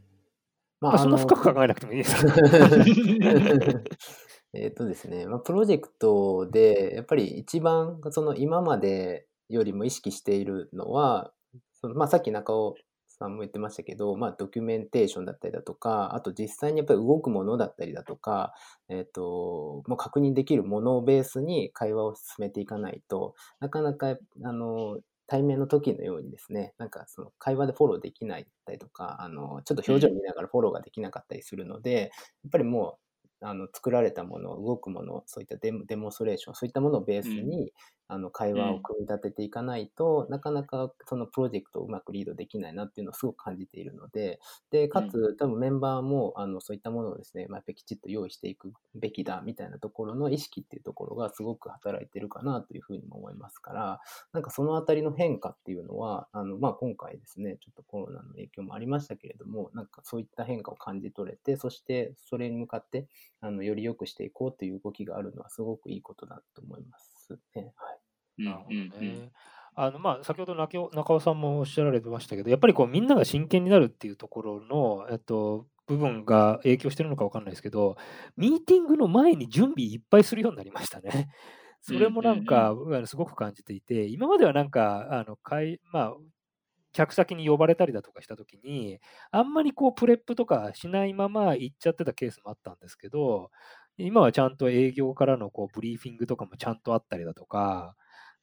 [0.81, 2.33] ままあ、そんなの深く考えなくてもいいですか
[4.63, 11.33] えっとですね、まあ、プロジェクトで、やっぱり一番、その今までよりも意識しているのは、
[11.81, 12.77] そのまあ、さっき中尾
[13.09, 18.55] さんも言ってましたけど、まあ、ドキュメンテーションだったりだとか、あと実際にやっぱり動くものだったりだとか、
[18.89, 32.13] えっ、と、もう確認できるものをベースに会話を進めていかないと、なかなか、あの、対面の時のようにですね、なんかその会話でフォローできないったりとか、あの、ちょっと表情見ながらフォローができなかったりするので、
[32.45, 33.06] やっぱりもう、
[33.41, 37.73] あの作られたもの、動くもの、そういったデモデモンストレーション、そういったものをベースに、
[38.09, 44.41] あの会話を組み立てていかないと、なかなかそのプロジェクトをうまくリードできないなっていうのをすごく感じているので、
[44.71, 54.01] で、かつ、多分メンバーも、あの、そういったものをですね、まあ、やっぱりきちっと用意していくべきだ、みたいなところの意識っていうところがすごく働いてるかなというふうにも思いますから、
[54.33, 63.09] なんかそのあたりの変化っていうのは、あの、まあ、今回ですね、ちょっとコロナの影響もありましたけれども、なんかそういった変化を感じ取れて、そしてそれに向かって、
[63.41, 67.73] あの、より良くしていこうという動きがあるのはすごくいいことだと思いますね。
[67.77, 67.99] はい。
[68.39, 69.33] うんなるほどうんうんね。
[69.79, 77.97] あのまあ、先ほど中尾さんもおっしゃられてましたけど、やっぱりこうみんなが真剣になるっていうところの、えっと、部分が影響してるのかわかんないですけど、
[78.37, 81.29] ミーティングの前に準備いっぱいするようになりましたね。
[81.83, 86.17] それもなんか、僕はすごく感じていて、今まではなんか、あの会まあ、
[86.93, 88.99] 客先に呼ばれたりだとかしたときに、
[89.31, 93.51] あんまりこうプレップとかしないまま行っちゃってたケースもあったんですけど、
[93.99, 97.95] 今はちゃんと営業からのこうブリーフィングとかもちゃんとあったりだとか、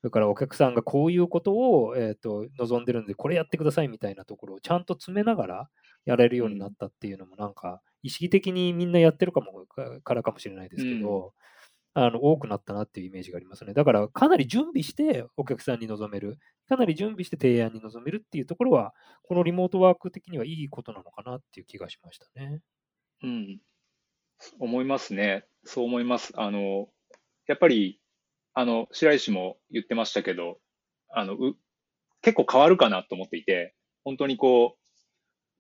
[0.02, 5.70] それからお客さんがこういうことを、えー、と望んでるんで、これやってくださいみたいなところをちゃんと詰めながら
[6.06, 11.34] やれるようになったっていうのも、なんか意識的にみんなやってるかもかからかもしれないですけど、
[11.94, 13.74] あの多くなったなっていうイメージがありますね。
[13.74, 16.38] だからかなり準備してお客さんに臨める、
[16.68, 22.60] かなり準備して提案に臨めるっていうところは、このリモートワーク的にはいいことなのかなっていう気がしましたね。
[23.22, 23.60] うん。
[24.60, 25.46] 思いますね。
[25.64, 26.34] そう思います。
[26.36, 26.88] あの、
[27.48, 28.00] やっぱり、
[28.54, 30.60] あの、白石も言ってましたけど、
[31.10, 31.56] あの、う、
[32.22, 34.80] 結構変わるかなと思っていて、本当にこう、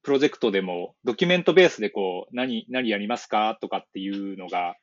[0.03, 4.75] プロジェクトでも、ドキュメントベースでこう、何、何やりますかとかっていうのが、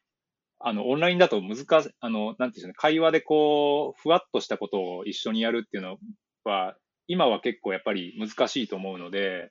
[0.60, 5.98] あの、オンラインだと難しい、あの、なんていうんでしょうね、会話でこう、ふわっとしたことを一緒にやるっていうの
[6.44, 9.50] は、今は結構やっぱり難しいと思うので、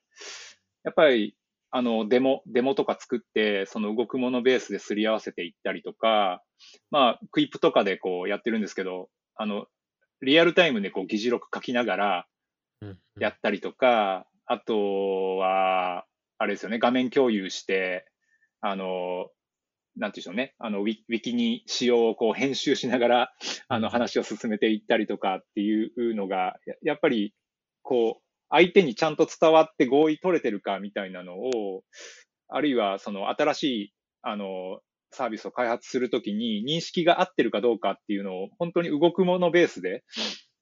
[0.83, 1.35] やっぱり、
[1.71, 6.41] あの、デモ、デモとか作って、その動くものベースですり合わせていったりとか、
[6.89, 9.67] まあ、クイップとかでこうやってるんですけど、あの、
[10.21, 12.27] リアルタイムでこう議事録書きながら
[12.82, 16.05] うんやったりとか、あとは、
[16.38, 18.05] あれですよね、画面共有して、
[18.62, 19.29] あの、
[19.97, 23.34] なんていうんでしょうね、あの、ウィキに仕様をこう編集しながら、
[23.67, 27.34] あの、話を進めていったりとかっていうのが、ややっぱり、
[27.82, 31.83] こう、相手にちゃんと伝わって合意取れてるかみたいなのを、
[32.47, 34.79] あるいはその新しい、あの、
[35.12, 40.03] サービスを開発するときに認識が合ってるかどうかっていうのを本当に動くものベースで、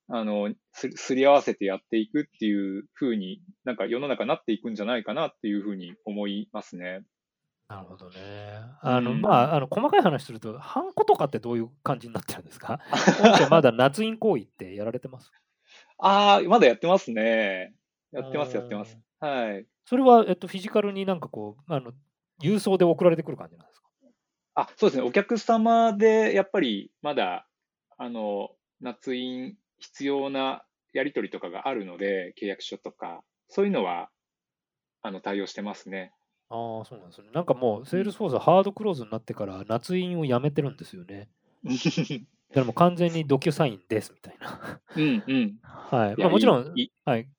[0.09, 7.03] あの、すすり合わせてやっていくっていうふうになんか世の中なっていくんじゃないかなっていうふうに思いますね。
[7.69, 8.61] なるほどね。
[8.81, 12.79] あの、うんまあ、あの、細かい話すると、ハンコとかってどういう感じになってるんですか？
[13.51, 15.29] まだ夏印行為ってやられてます？
[15.99, 17.73] ああ、まだやってますね。
[18.11, 18.97] やってます、やってます。
[19.19, 19.67] はい。
[19.85, 21.93] それは、えっと、フィジカルになんかこう、あの、
[22.41, 23.87] 郵送で送られてくる感じなんですか？
[24.55, 25.03] あ、そうですね。
[25.07, 27.47] お客様で、やっぱり、まだ、
[27.97, 28.49] あの、
[28.81, 34.09] 夏印必要なやり取りとかがあるので、契約書とか、そういうのは、
[35.01, 36.13] あの、対応してますね。
[36.49, 37.29] ああ、そうなんですね。
[37.33, 41.29] なんかもう、セールスフォースはハードクローズになってから、捺印をやめてるんですよね。
[42.53, 44.81] だからもう完全にドキュサインですみたいな。
[44.95, 45.59] うんうん。
[45.61, 46.17] はい。
[46.17, 47.29] まあ、もちろん、はい。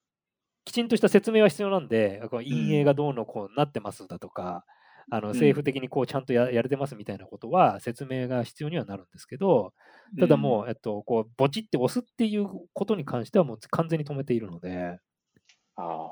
[0.68, 4.64] きちんとした説明は必要なんで、こう印うん影がどうのこうなってますだとか、
[5.10, 9.72] あのうん政府的にこうちゃんとややれてますみたいなことは説明が必要にはなるんですけど、
[10.20, 14.98] ただもう、えっと、こう、ボチって押すっていうことに関してはもう完全に止めているので、
[15.76, 16.10] ああ、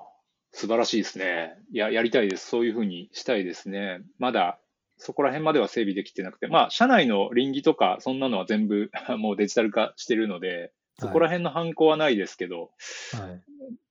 [0.52, 1.58] 素晴らしいですね。
[1.72, 2.46] いや、やりたいです。
[2.46, 4.00] そういうふうにしたいですね。
[4.18, 4.58] まだ、
[4.98, 12.70] そこら辺までは整備できてなくて、まあ、社内の臨機とか、そんなのは全部 もうデジタル化してるので、そこら辺のハンコはないですけど、
[13.12, 13.42] はい。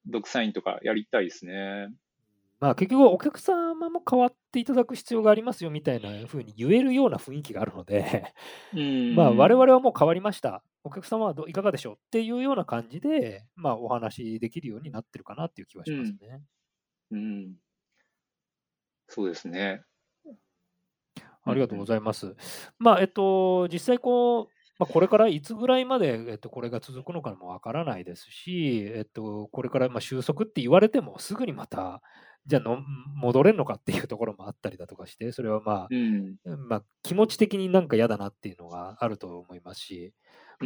[0.07, 1.89] ドクサインとかやりたいですね。
[2.59, 8.33] まあ結局お客様も変わっていただく必要がありますよみたいな風に言えるような雰囲気があるので、
[8.73, 9.15] うん。
[9.15, 10.63] まあ我々はもう変わりました。
[10.83, 16.41] お客様はどういかがでしょうっていうような感じで、まあお話できるようになってるかなっていう気はしますね。
[17.11, 17.55] うん。
[19.07, 19.83] そうですね。
[21.45, 22.35] ありがとうございます。
[22.79, 32.01] まあ、えっと、実際こう、まあ、これからいつぐらいまで、えっと、これが続くのかもわからないですし、えっと、これからまあ収束って言われても、すぐにまた、
[32.45, 32.81] じゃあの
[33.15, 36.37] 戻れるのかっていうところもあったりだとかして、それはまうん。
[36.47, 40.13] あ、まあ、気持ち的になんか嫌だなっていうのがあると思いますし、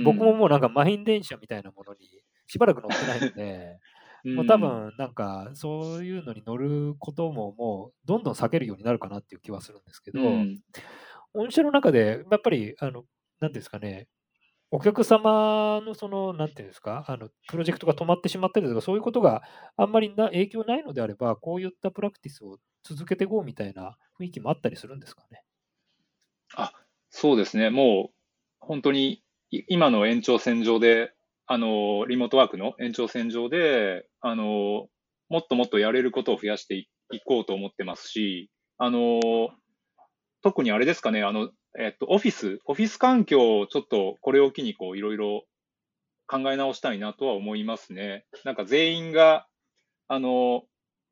[0.03, 2.07] 僕ももうなんか満員電車みたいなものに
[2.47, 3.79] しばらく乗ってないので、
[4.35, 10.19] もう多分なんかそういうのに乗ることももうどんどん避けるようになるかなっていう気はするんですけど、う
[10.55, 10.63] ん。
[11.33, 13.05] 御社の中でやっぱり、あの、
[13.41, 14.07] なんていうんですかね、
[14.71, 19.43] お客様のその、なんていうんですか、あの、プロジェクトが止まってしまったりとか、そういうことが
[19.77, 25.43] あんまりな影響ないのであれば、こういったプラクティスを続けていこうみたいな雰囲気もあったりするんですかね？
[26.55, 26.73] あ、
[27.09, 27.69] そうですね。
[27.69, 28.15] もう、
[28.59, 29.23] 本当に、
[29.67, 31.13] 今の延長線上で、
[31.47, 34.87] あの、リモートワークの延長線上で、あの、
[35.29, 36.87] もっともっとやれることを増やしてい
[37.25, 39.19] こうと思ってますし、あの、
[40.41, 45.45] 特にあれですかね、あの、えっと、オフィス、オフィス環境をちょっとこれを機にこう、いろいろ
[46.27, 48.25] 考え直したいなとは思いますね。
[48.43, 49.47] なんか全員が、
[50.09, 50.63] あの、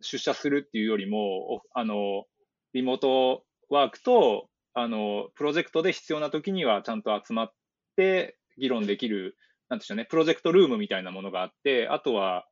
[0.01, 2.25] 出社するっていうよりも、あの、
[2.73, 7.53] リモートワークと、あの、プロジェクトで必要な時にはちゃんと集まっ
[7.95, 9.37] て議論できる、
[9.69, 12.45] なんでしょうね、プロジェクトルームみたいなものがあって、あとは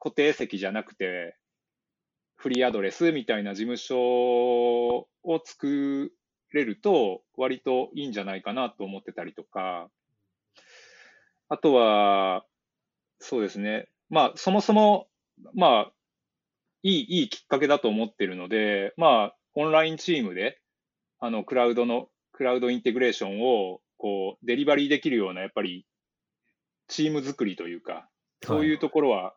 [0.00, 1.36] 固定席じゃなくて、
[2.36, 5.06] フリーアドレスみたいな事務所を
[5.44, 6.10] 作
[6.54, 9.90] れると、割といいんじゃないかなと思ってたりとか、
[11.48, 12.44] あとは、
[13.18, 15.08] そうですね、まあ、そもそも、
[15.54, 15.92] まあ、
[16.82, 20.60] いい、いいきっかけだと思ってるので、まあ、オンラインチームで、
[21.20, 25.86] あの、クラウドの、クラウドインテグレーションを、こう、デリバリーできるような、やっぱり、
[26.88, 28.08] チーム作りというか、
[28.42, 29.34] そういうところは、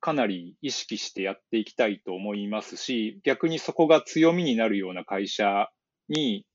[0.00, 5.68] かなり意識してやっていきたいと思いますし、逆にそこが強みになるような会社
[6.08, 6.46] に、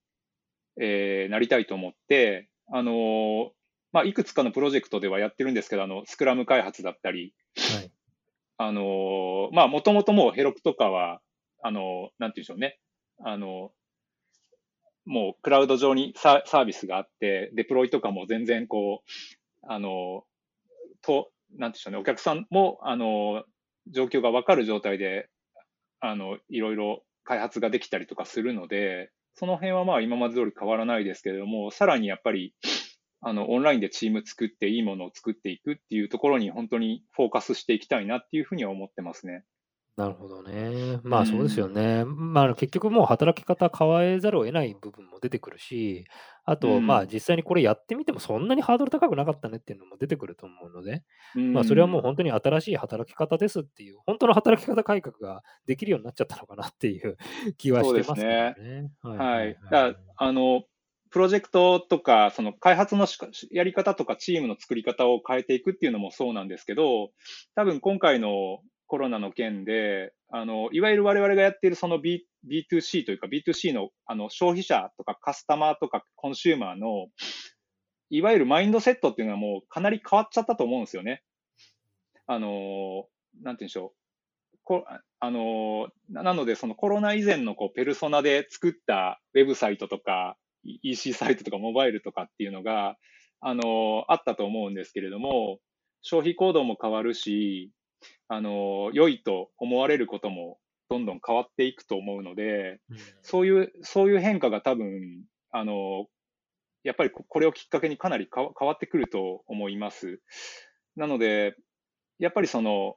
[0.79, 3.49] えーなりたいと思って、あのー
[3.91, 7.91] まあ、いくつかのプロジェクトではやってるんですけど、あの、スクラム開発だったり、はい。
[8.57, 11.21] あのーまあ、もともともうヘロクとかは、
[11.61, 12.79] あのーなんていうんでしょうね。
[13.23, 13.69] あのー
[15.07, 21.99] もうクラウド上にササービスがあって、デプロイとかも全然こう、あのーと、なんていうんでしょうね。
[21.99, 23.43] お客さんも、あのー
[23.87, 25.29] 状況がわかる状態で、
[25.99, 32.55] あの、いろいろ開発ができたりとかするので、その辺はまあ今まで通り変わらないですけれども、さらにやっぱり、
[33.21, 39.43] あの、オンラインでチーム作っていいものを作っていくっていうところに本当にフォーカスしていきたいなっていうふうには思ってますね。
[39.97, 40.99] なるほどね。
[41.03, 42.03] まあそうですよね。
[42.03, 46.05] まああの結局もう働き方変えざるを得ない部分も出てくるし、
[46.43, 51.03] あとうんまあ実際にこれやってみてもそんなにハードル高くなかったねっていうのも出てくると思うので、
[51.33, 57.15] まあそれはもう本当に新しい働き方ですっていう、本当の働き方改革ができるようになっちゃったのかなっていう
[57.57, 58.91] 気はしてますけどね。
[59.01, 59.53] はいはい。
[59.53, 60.63] だからあの、
[61.09, 67.11] プロジェクトとか、その開発のしかやり方とかチームの作り方を変えていくっていうのもそうなんですけど、
[67.55, 68.59] 多分今回の
[68.95, 77.07] コロナの件で、あの、いわゆる我々がやっているその B、B2C というか B2C のあの消費者とかカスタマーとかコンシューマーの、
[78.09, 81.23] いわゆるマインドセットっていうのはもうかなり変わっちゃったと思うんですよね。
[82.25, 83.09] あの、
[83.43, 83.91] なんて言うんでしょ
[84.53, 84.57] う。
[84.63, 84.85] こ
[85.19, 90.37] あの、なので、そのコロナ以前のこうペルソナで作ったウェブサイトとか、
[90.83, 92.95] EC サイトとかモバイルとかっていうのが、
[93.41, 95.59] あの、あったと思うんですけれども、
[96.01, 97.71] 消費行動も変わるし、
[98.27, 106.07] あの、良いと思われることもどんどん変わっていくと思うので、うんそういう、そういう変化が多分、あの、
[106.83, 110.21] やっぱりここれをきっかけにかなり変わってくると思います。
[110.95, 111.55] なので、
[112.19, 112.95] やっぱりその、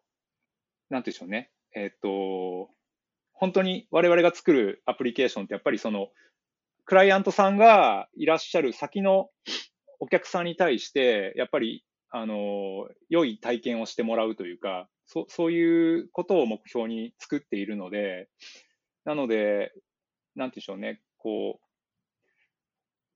[0.90, 1.50] なんて言うんでしょうね。
[1.74, 2.70] えっ、と、
[3.32, 6.08] 本当に我々が作るアプリケーションってやっぱりその、
[6.84, 9.30] クライアントさんがいらっしゃる先の
[10.00, 18.28] お客さんに対して、やっぱり、あの、良い体験をしてもらうというか、そそういうことを目標に作っているので、
[19.04, 19.72] なので、
[20.34, 21.68] なんて言うんでしょうね、こう、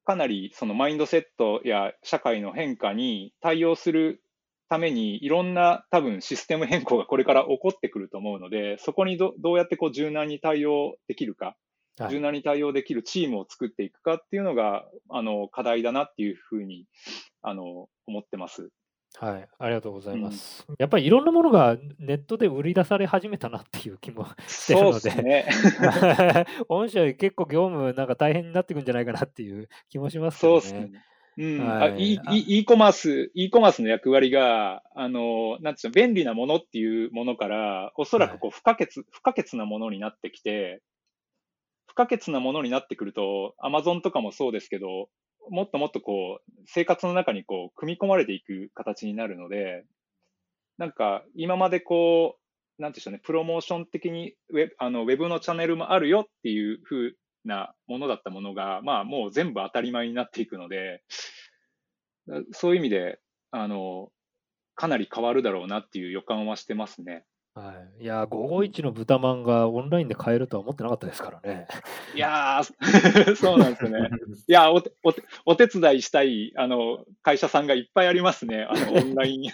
[0.05, 4.23] かなりそのマインドセットや社会の変化に対応する
[4.69, 11.57] ためにいろんな多分システム変更がこれから起こってくると思うので、そこにどどうやってこう柔軟に対応できるか、はい
[12.09, 16.87] 柔軟に対応できるチームを作っていくかっていうのが、あの、課題だなっていうふうに、
[17.43, 18.71] あの、思ってます。
[19.19, 20.67] はい、ありがとうございます。
[20.79, 25.47] やっぱりいろんなものがネットで売り出され始めたなっていう気もしてるそうので、ね。
[26.69, 31.05] 御社結構業務なんか大変になっていくんじゃないかなっていう気もしますけどそうですねね。。
[31.39, 40.83] うん、はいあ e あ e e コマース、e コマースの役割が、あの、なんていうの、便利なものっていうものから、おそらくこう不可欠、不可欠なものになってきて、
[41.87, 45.09] 不可欠なものになってくると、アマゾンとかもそうですけど、
[45.51, 49.85] もっともっとこう、生活の中にこう、組み込まれていく形になるので、
[50.79, 57.13] なんか、今までこう、なんていうんでしょうね、プロモーション的にウェあのウェブのチャンネルもあるよっていう風
[57.45, 61.03] なものだったものが、まあもう全部当たり前になっていくので、
[62.53, 63.21] そういう意味で、
[63.51, 64.11] あの、
[64.75, 67.25] かなり変わるだろうなっていう予感はしてますね。
[67.55, 68.05] はい。
[68.05, 71.67] いやー、551の豚まんがオンラインで買えるとは思ってなかったですからね。
[72.15, 74.09] いやー、 そうなんですよね。
[74.49, 79.51] いやーお手お手、お手伝いしたいあの会社さんがいっぱいありますね、あの オンライン。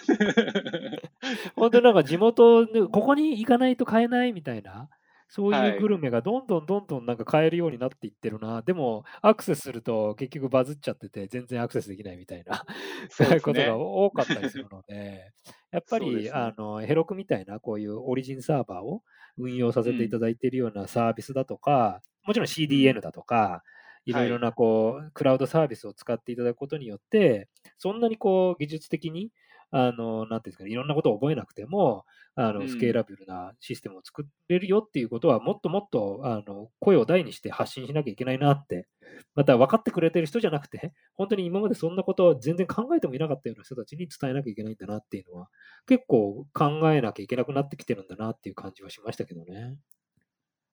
[1.57, 4.87] 本当になんか地元で、ここに行かないと買えないみたいな、
[5.31, 5.69] そうはい。
[5.69, 8.63] いうグルメがどんどんどんどんなんか買えるようになっていってるな。
[8.63, 12.65] でも、アクセスすると結局バズっちゃってて、全然アクセスできないみたいな、
[13.09, 13.77] そうですことがね。
[13.77, 15.33] 多かったりするので、
[15.71, 16.31] やっぱり、ね。
[16.31, 19.03] あのヘロクみたいなこういうオリジンサーバーを
[19.37, 23.63] 運用させていただいているようなサービスだとか、もちろん CDN だとか、
[24.05, 29.31] いろいろなこう、クラウドサービスを使っていただくことによって、そんなにこう技術的に、
[29.71, 32.05] あの、なんていうんですかね、いろんなことを覚えなくても、
[32.41, 38.87] あの、うんスケーラブルなシステムを作れるよっていうことは、もっともっと、あの、声を大にして発信しなきゃいけないなって、
[39.35, 45.49] また分かってくれてる人じゃなくて、本当に今までそんなことを全然考えてもいなかったような人たちに伝えなきゃいけないんだなっていうのは、
[45.85, 49.77] 結構考えなきゃいけなくなってきてるんだなっていう感じはしましたけどね。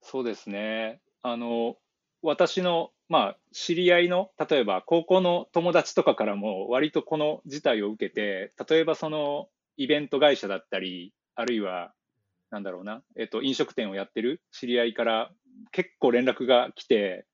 [0.03, 1.01] そうですね。
[1.23, 1.77] あの、
[2.23, 11.93] 私の、まあ、知り合いの、例えば高校の友達とかからも、割とこの事態を受けて、例えばそのイベント会社だったり、あるいは、
[12.51, 15.31] なんだろうな、えっと、飲食店をやってる知り合いから
[15.71, 17.27] 結構連絡が来て、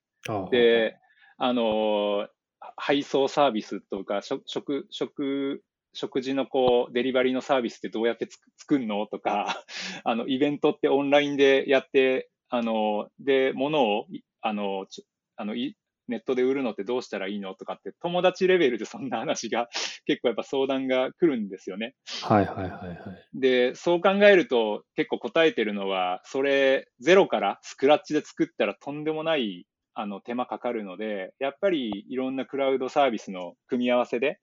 [0.51, 0.97] で、
[1.39, 2.29] あの、
[2.77, 5.63] 配送サービスとか、食、食、食、
[5.95, 9.65] 食事のこう、デリバリーのサービスってどうやってつく作るのとか、
[10.05, 15.77] あの、イベントってオンラインでやって、あの、で、物を、いあの、ちあの、い
[16.09, 19.69] ネットで売るのってどうしたらいいのとかって、友達レベルでそんな話が
[20.07, 21.95] 結構やっぱ相談が来るんですよね。
[22.23, 22.99] はいはいはいはい。
[23.35, 34.39] で、そう考えると結構答えてるのは、それゼロからスクラッチで作ったらとんでもないあの手間かかるので、やっぱりいろんなクラウドサービスの組み合わせで、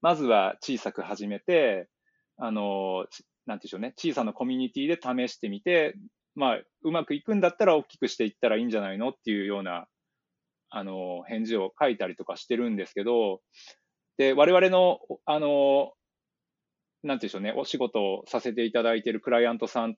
[0.00, 1.88] まずは小さく始めて、
[2.36, 5.94] あの、ちなんていうんでしょうね、小さなコミュニティで試してみて、
[6.34, 9.86] まあ、うまくいくんだったら大きくしていったらいいんじゃないのっていうような、
[10.74, 13.40] あの、返事を書いたりとかしてるんですけど、
[14.16, 15.92] で、我々の、あの、
[17.02, 19.96] なんていうんでしょうね、お仕事をさせていただいているクライアントさん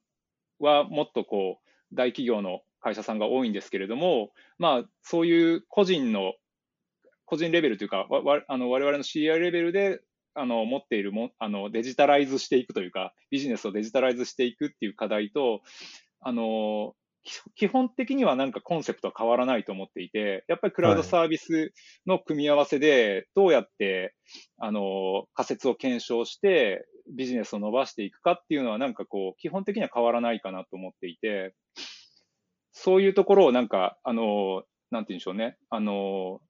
[0.59, 6.33] は、もっとこう、大企業の会社さんが多いんですけれども、まあ、そういう個人の、
[7.25, 10.01] 個人レベルというか、わわあの我々の CI レベルで、
[10.35, 15.63] あの、持っているも、あの、デジタライズしていくというか、ビジネスをデジタライズしていくっていう課題と、
[16.21, 16.95] あの、
[17.55, 21.73] 基本的にはなんかコンセプトは変わらないと思っていて、やっぱりクラウドサービス
[22.07, 24.15] の組み合わせで、どうやって、
[24.59, 31.55] あの、仮説を検証して、ビジネスを伸ばしていくかっていうのは、なんかこう、基本的には変わらないかなと思っていて、
[32.73, 36.41] そういうところをなんか、あの、なんて言うんでしょうね、あの、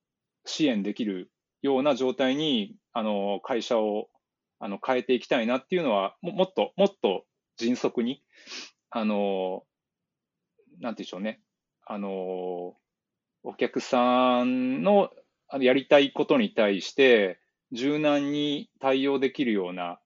[0.45, 1.31] 支援できる
[1.63, 4.09] ような状態に、あの、会社を、
[4.59, 7.25] あの、変えていきたいなっていうのは、ももっと、もっと
[7.57, 8.23] 迅速に、
[8.91, 9.65] あの、
[10.81, 11.41] なんて言うんでしょうね、
[11.87, 12.77] あの、
[13.43, 15.11] お客さんの
[15.61, 17.39] やりたいことに対して、
[17.73, 19.99] 柔軟に対応できるような、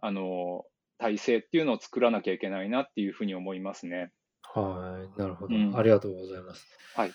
[0.00, 0.64] あの、
[0.98, 4.12] 体制っていうのを作らなきゃいけないなっていうふうに思いますね。
[4.54, 5.54] はい、なるほど。
[5.54, 6.66] うんありがとうございます。
[6.94, 7.12] はい。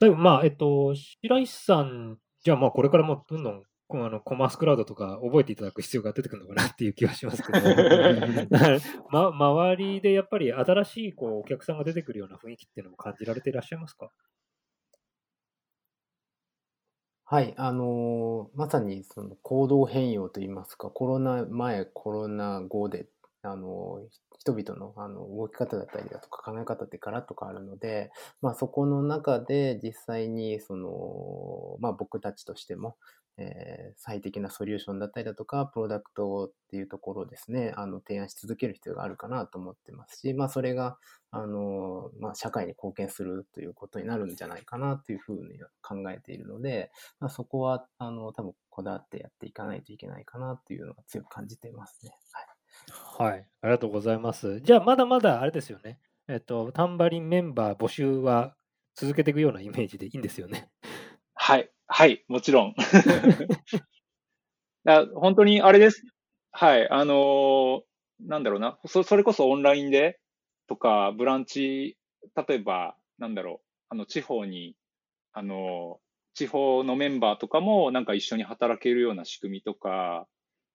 [0.00, 3.62] でもまあ、えっと、白石さん、じゃあまあ、これからもどんどん、
[4.06, 7.60] あのコマースクラウドとか覚えていただく必要が出てくるのかなっていう気はしますけど、
[9.10, 14.10] ま、周りでやっぱり新しいこうお客さんが出てくるような雰囲気っていうのも感じられていらっしゃいますか？
[17.24, 23.06] はい、あのーまさにその行動変容といいますか、コロナ前、コロナ後で、
[23.42, 24.08] あのー
[24.42, 32.96] 人々のあの動き方だったりだとか考え方ってガラッと変わるので、まあ、そこの中で実際にその、まあ、僕たちとしても、
[33.38, 40.98] えー最適なソリューションだったりだとか、プロダクトっていうところをですね、あの提案し続ける必要があるかなと思ってますし、まあ、それが
[41.34, 52.14] あのーまあ、社会に貢献するということになるんじゃないかなというふうに考えているので、まあ、そこは、あの、多分こだわってやっていかないといけないかなというのが強く感じていますね。
[53.18, 53.30] はい。
[53.32, 54.60] はい、ありがとうございます。
[54.60, 56.00] じゃあ、まだまだあれですよね。
[56.28, 58.54] えっと、タンバリンメンバー募集は
[58.94, 60.68] 続けていくようなイメージでいいんですよね。
[61.34, 62.74] はい、はい、もちろん。
[64.84, 66.02] だ本当にあれです。
[66.52, 67.80] はい、あのー
[68.24, 70.20] なんだろうな、そそれこそオンラインで
[70.68, 71.96] とか、ブランチ、
[72.48, 74.76] 例えば、なんだろう、あの、地方に、
[75.32, 76.02] あのー
[76.34, 80.26] 地方のメンバーとかもなんか一緒に働けるような仕組みとか、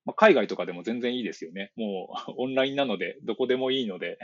[0.06, 1.72] まあ、海外とかでも全然いいですよね。
[1.78, 4.18] もうオンラインなので、どこでもいいので。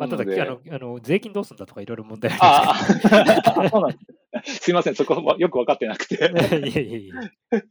[0.00, 3.16] まあ、ただあのあの、税金どうすんだとかいろいろ問題あありますけど
[3.60, 3.98] あ、そうなんで
[4.44, 4.56] す。
[4.62, 6.14] すいません、そこはよくわかってなくて。
[6.66, 7.10] いえいえい
[7.52, 7.62] え。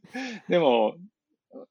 [0.48, 0.94] でも、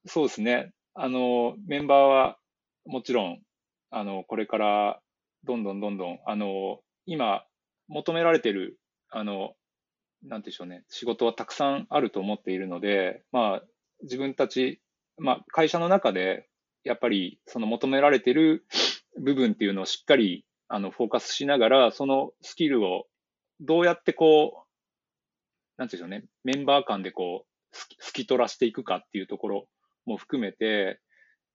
[0.04, 0.72] そうですね。
[0.94, 2.38] あの、メンバーは
[2.84, 3.42] もちろん、
[3.90, 5.00] あの、これから
[5.44, 7.44] どんどんどんどん、あの、今
[7.88, 9.54] 求められてる、あの、
[10.22, 13.62] なんでしょうね、仕事はたくさんあると思っているので、まあ、
[14.02, 14.80] 自分たち、
[15.16, 16.46] まあ、会社の中で、
[16.84, 18.64] やっぱり、その求められてる
[19.20, 23.06] 部分っていうのをしっかり、あの、フォーカスしながら、そのスキルを
[23.60, 29.68] どうやってこう、なんていうんでしょうね、メンバー間でこう、透き取らしていくかっていうところ
[30.06, 31.00] も含めて、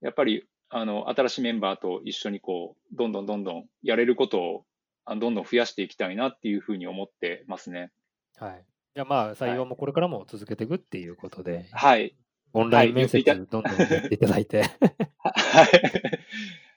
[0.02, 4.66] やっぱり、あの、新しいメンバーと一緒にこう、どんどんどんどんやれることを、
[5.08, 7.92] どんどん増やしていきたいなっていうふうに思ってますね。
[8.36, 8.66] はい。
[8.96, 12.18] じゃあまあ、採用もこれからも続けていくっていうことで、はい。
[12.52, 14.64] オンライン面接はいどんどんやっていただいて。
[15.24, 16.16] はい。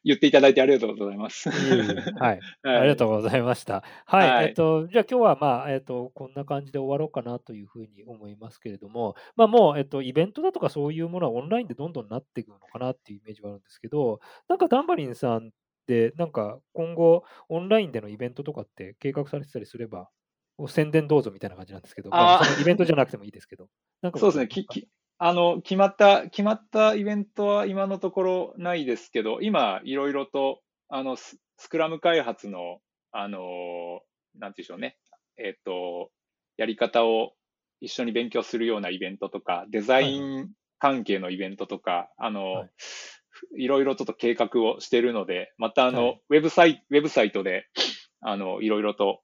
[0.04, 1.50] 言っていただいてありがとうございます。
[1.50, 2.40] はい。
[2.62, 3.82] ありがとうございました。
[4.06, 4.30] はい。
[4.30, 15.50] はいえっと、じゃあ今日はまあ、えっと、こんな感じで終わろうかなというふうに思いますけれども、まあもう、えっと、イベントだとかそういうものはオンラインでどんどんなっていくのかなっていうイメージはあるんですけど、なんかダンバリンさんっ
[15.86, 20.08] て、なんか今後、オンラインでのイベントとかって計画されてたりすれば、
[20.68, 23.68] 宣伝どうぞみたいな感じなんですけど、まあイベントじゃなくてもいいですけど。
[24.02, 24.48] なんかそうですね。
[24.48, 24.88] きき
[25.18, 32.78] あの、決まった、決まったイベントは今のところないですけど、今、いろいろと、あの、ススクラム開発の、
[33.10, 34.00] あの、
[34.36, 34.96] なんていうんでしょうね。
[35.36, 36.10] えっ、と、
[36.56, 37.32] やり方を
[37.80, 42.70] 一緒に勉強するようなイベントとか、デザイン関係のイベントとか、あの、はい。
[43.56, 46.22] いろいろちょっと計画をしているので、またあの、はい。
[46.30, 47.68] ウェブサイト、ウェブサイトで、
[48.20, 49.22] あの、いろいろと、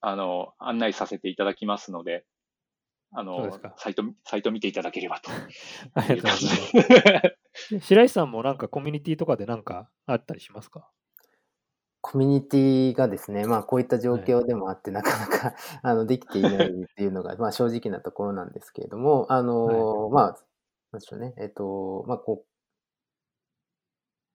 [0.00, 2.24] あの、案内させていただきますので、
[3.12, 5.30] あのサイト、サイト見ていただければと。
[5.94, 6.46] ありがとうご
[7.02, 7.80] ざいます。
[7.86, 10.90] 白石さんもなんかコミュニティとかでなんかあったりしますか？
[12.02, 20.38] コミュニティがですね、まあこういった状況でもあって、なかなか あのできていないっていうのが、まあ正直なところなんですけれども、あの、まあ、
[20.92, 22.44] なんでしょうね、えっと、まあこ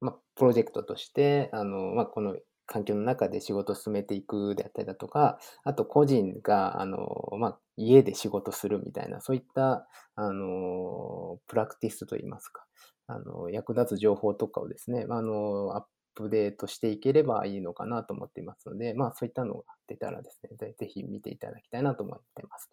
[0.02, 2.36] う、まあプロジェクトとして、あの、まあこの
[2.66, 12.66] 環境の中で仕事を進めていくであったりだとか、あと個人が、あの、まあ家で仕事するみたいな、そういった、あの、プラクティスといいますか、
[13.08, 15.86] あの、役立つ情報とかをですね、あの、アッ
[16.16, 22.70] プデートしていければいいのかなと思っていますので、まあそういったのが出たらですね、ぜぜひ見ていただきたいなと思っています。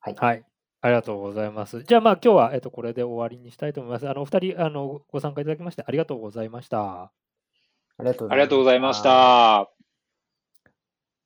[0.00, 0.20] はい。
[0.20, 0.44] はい。
[0.80, 1.82] ありがとうございます。
[1.82, 4.08] じゃあまあ今日は、えっと、これで終わりにしたいと思います。
[4.08, 7.23] あの、お二人、あの、ご参加いただきましてありがとうございました。
[7.96, 8.24] ありがと
[8.56, 9.02] うございまし。
[9.02, 9.70] た。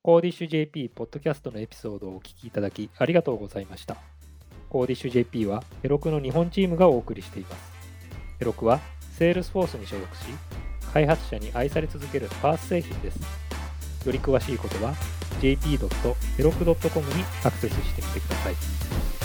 [0.02, 3.96] コーディッシュ JP ポッドキャストのエピソードをお聞きいただきありがとうございました。
[4.68, 7.72] コーディッシュ JP はヘロクの日本チームがお送りしています。
[8.38, 8.80] ヘロクは
[9.18, 10.24] Salesforce に所属し、
[10.92, 13.18] 開発者に愛され続ける PaaS 製品です。
[14.06, 14.94] より詳しいことは
[15.40, 19.17] jp.heroku.com にアクセスしてみてください。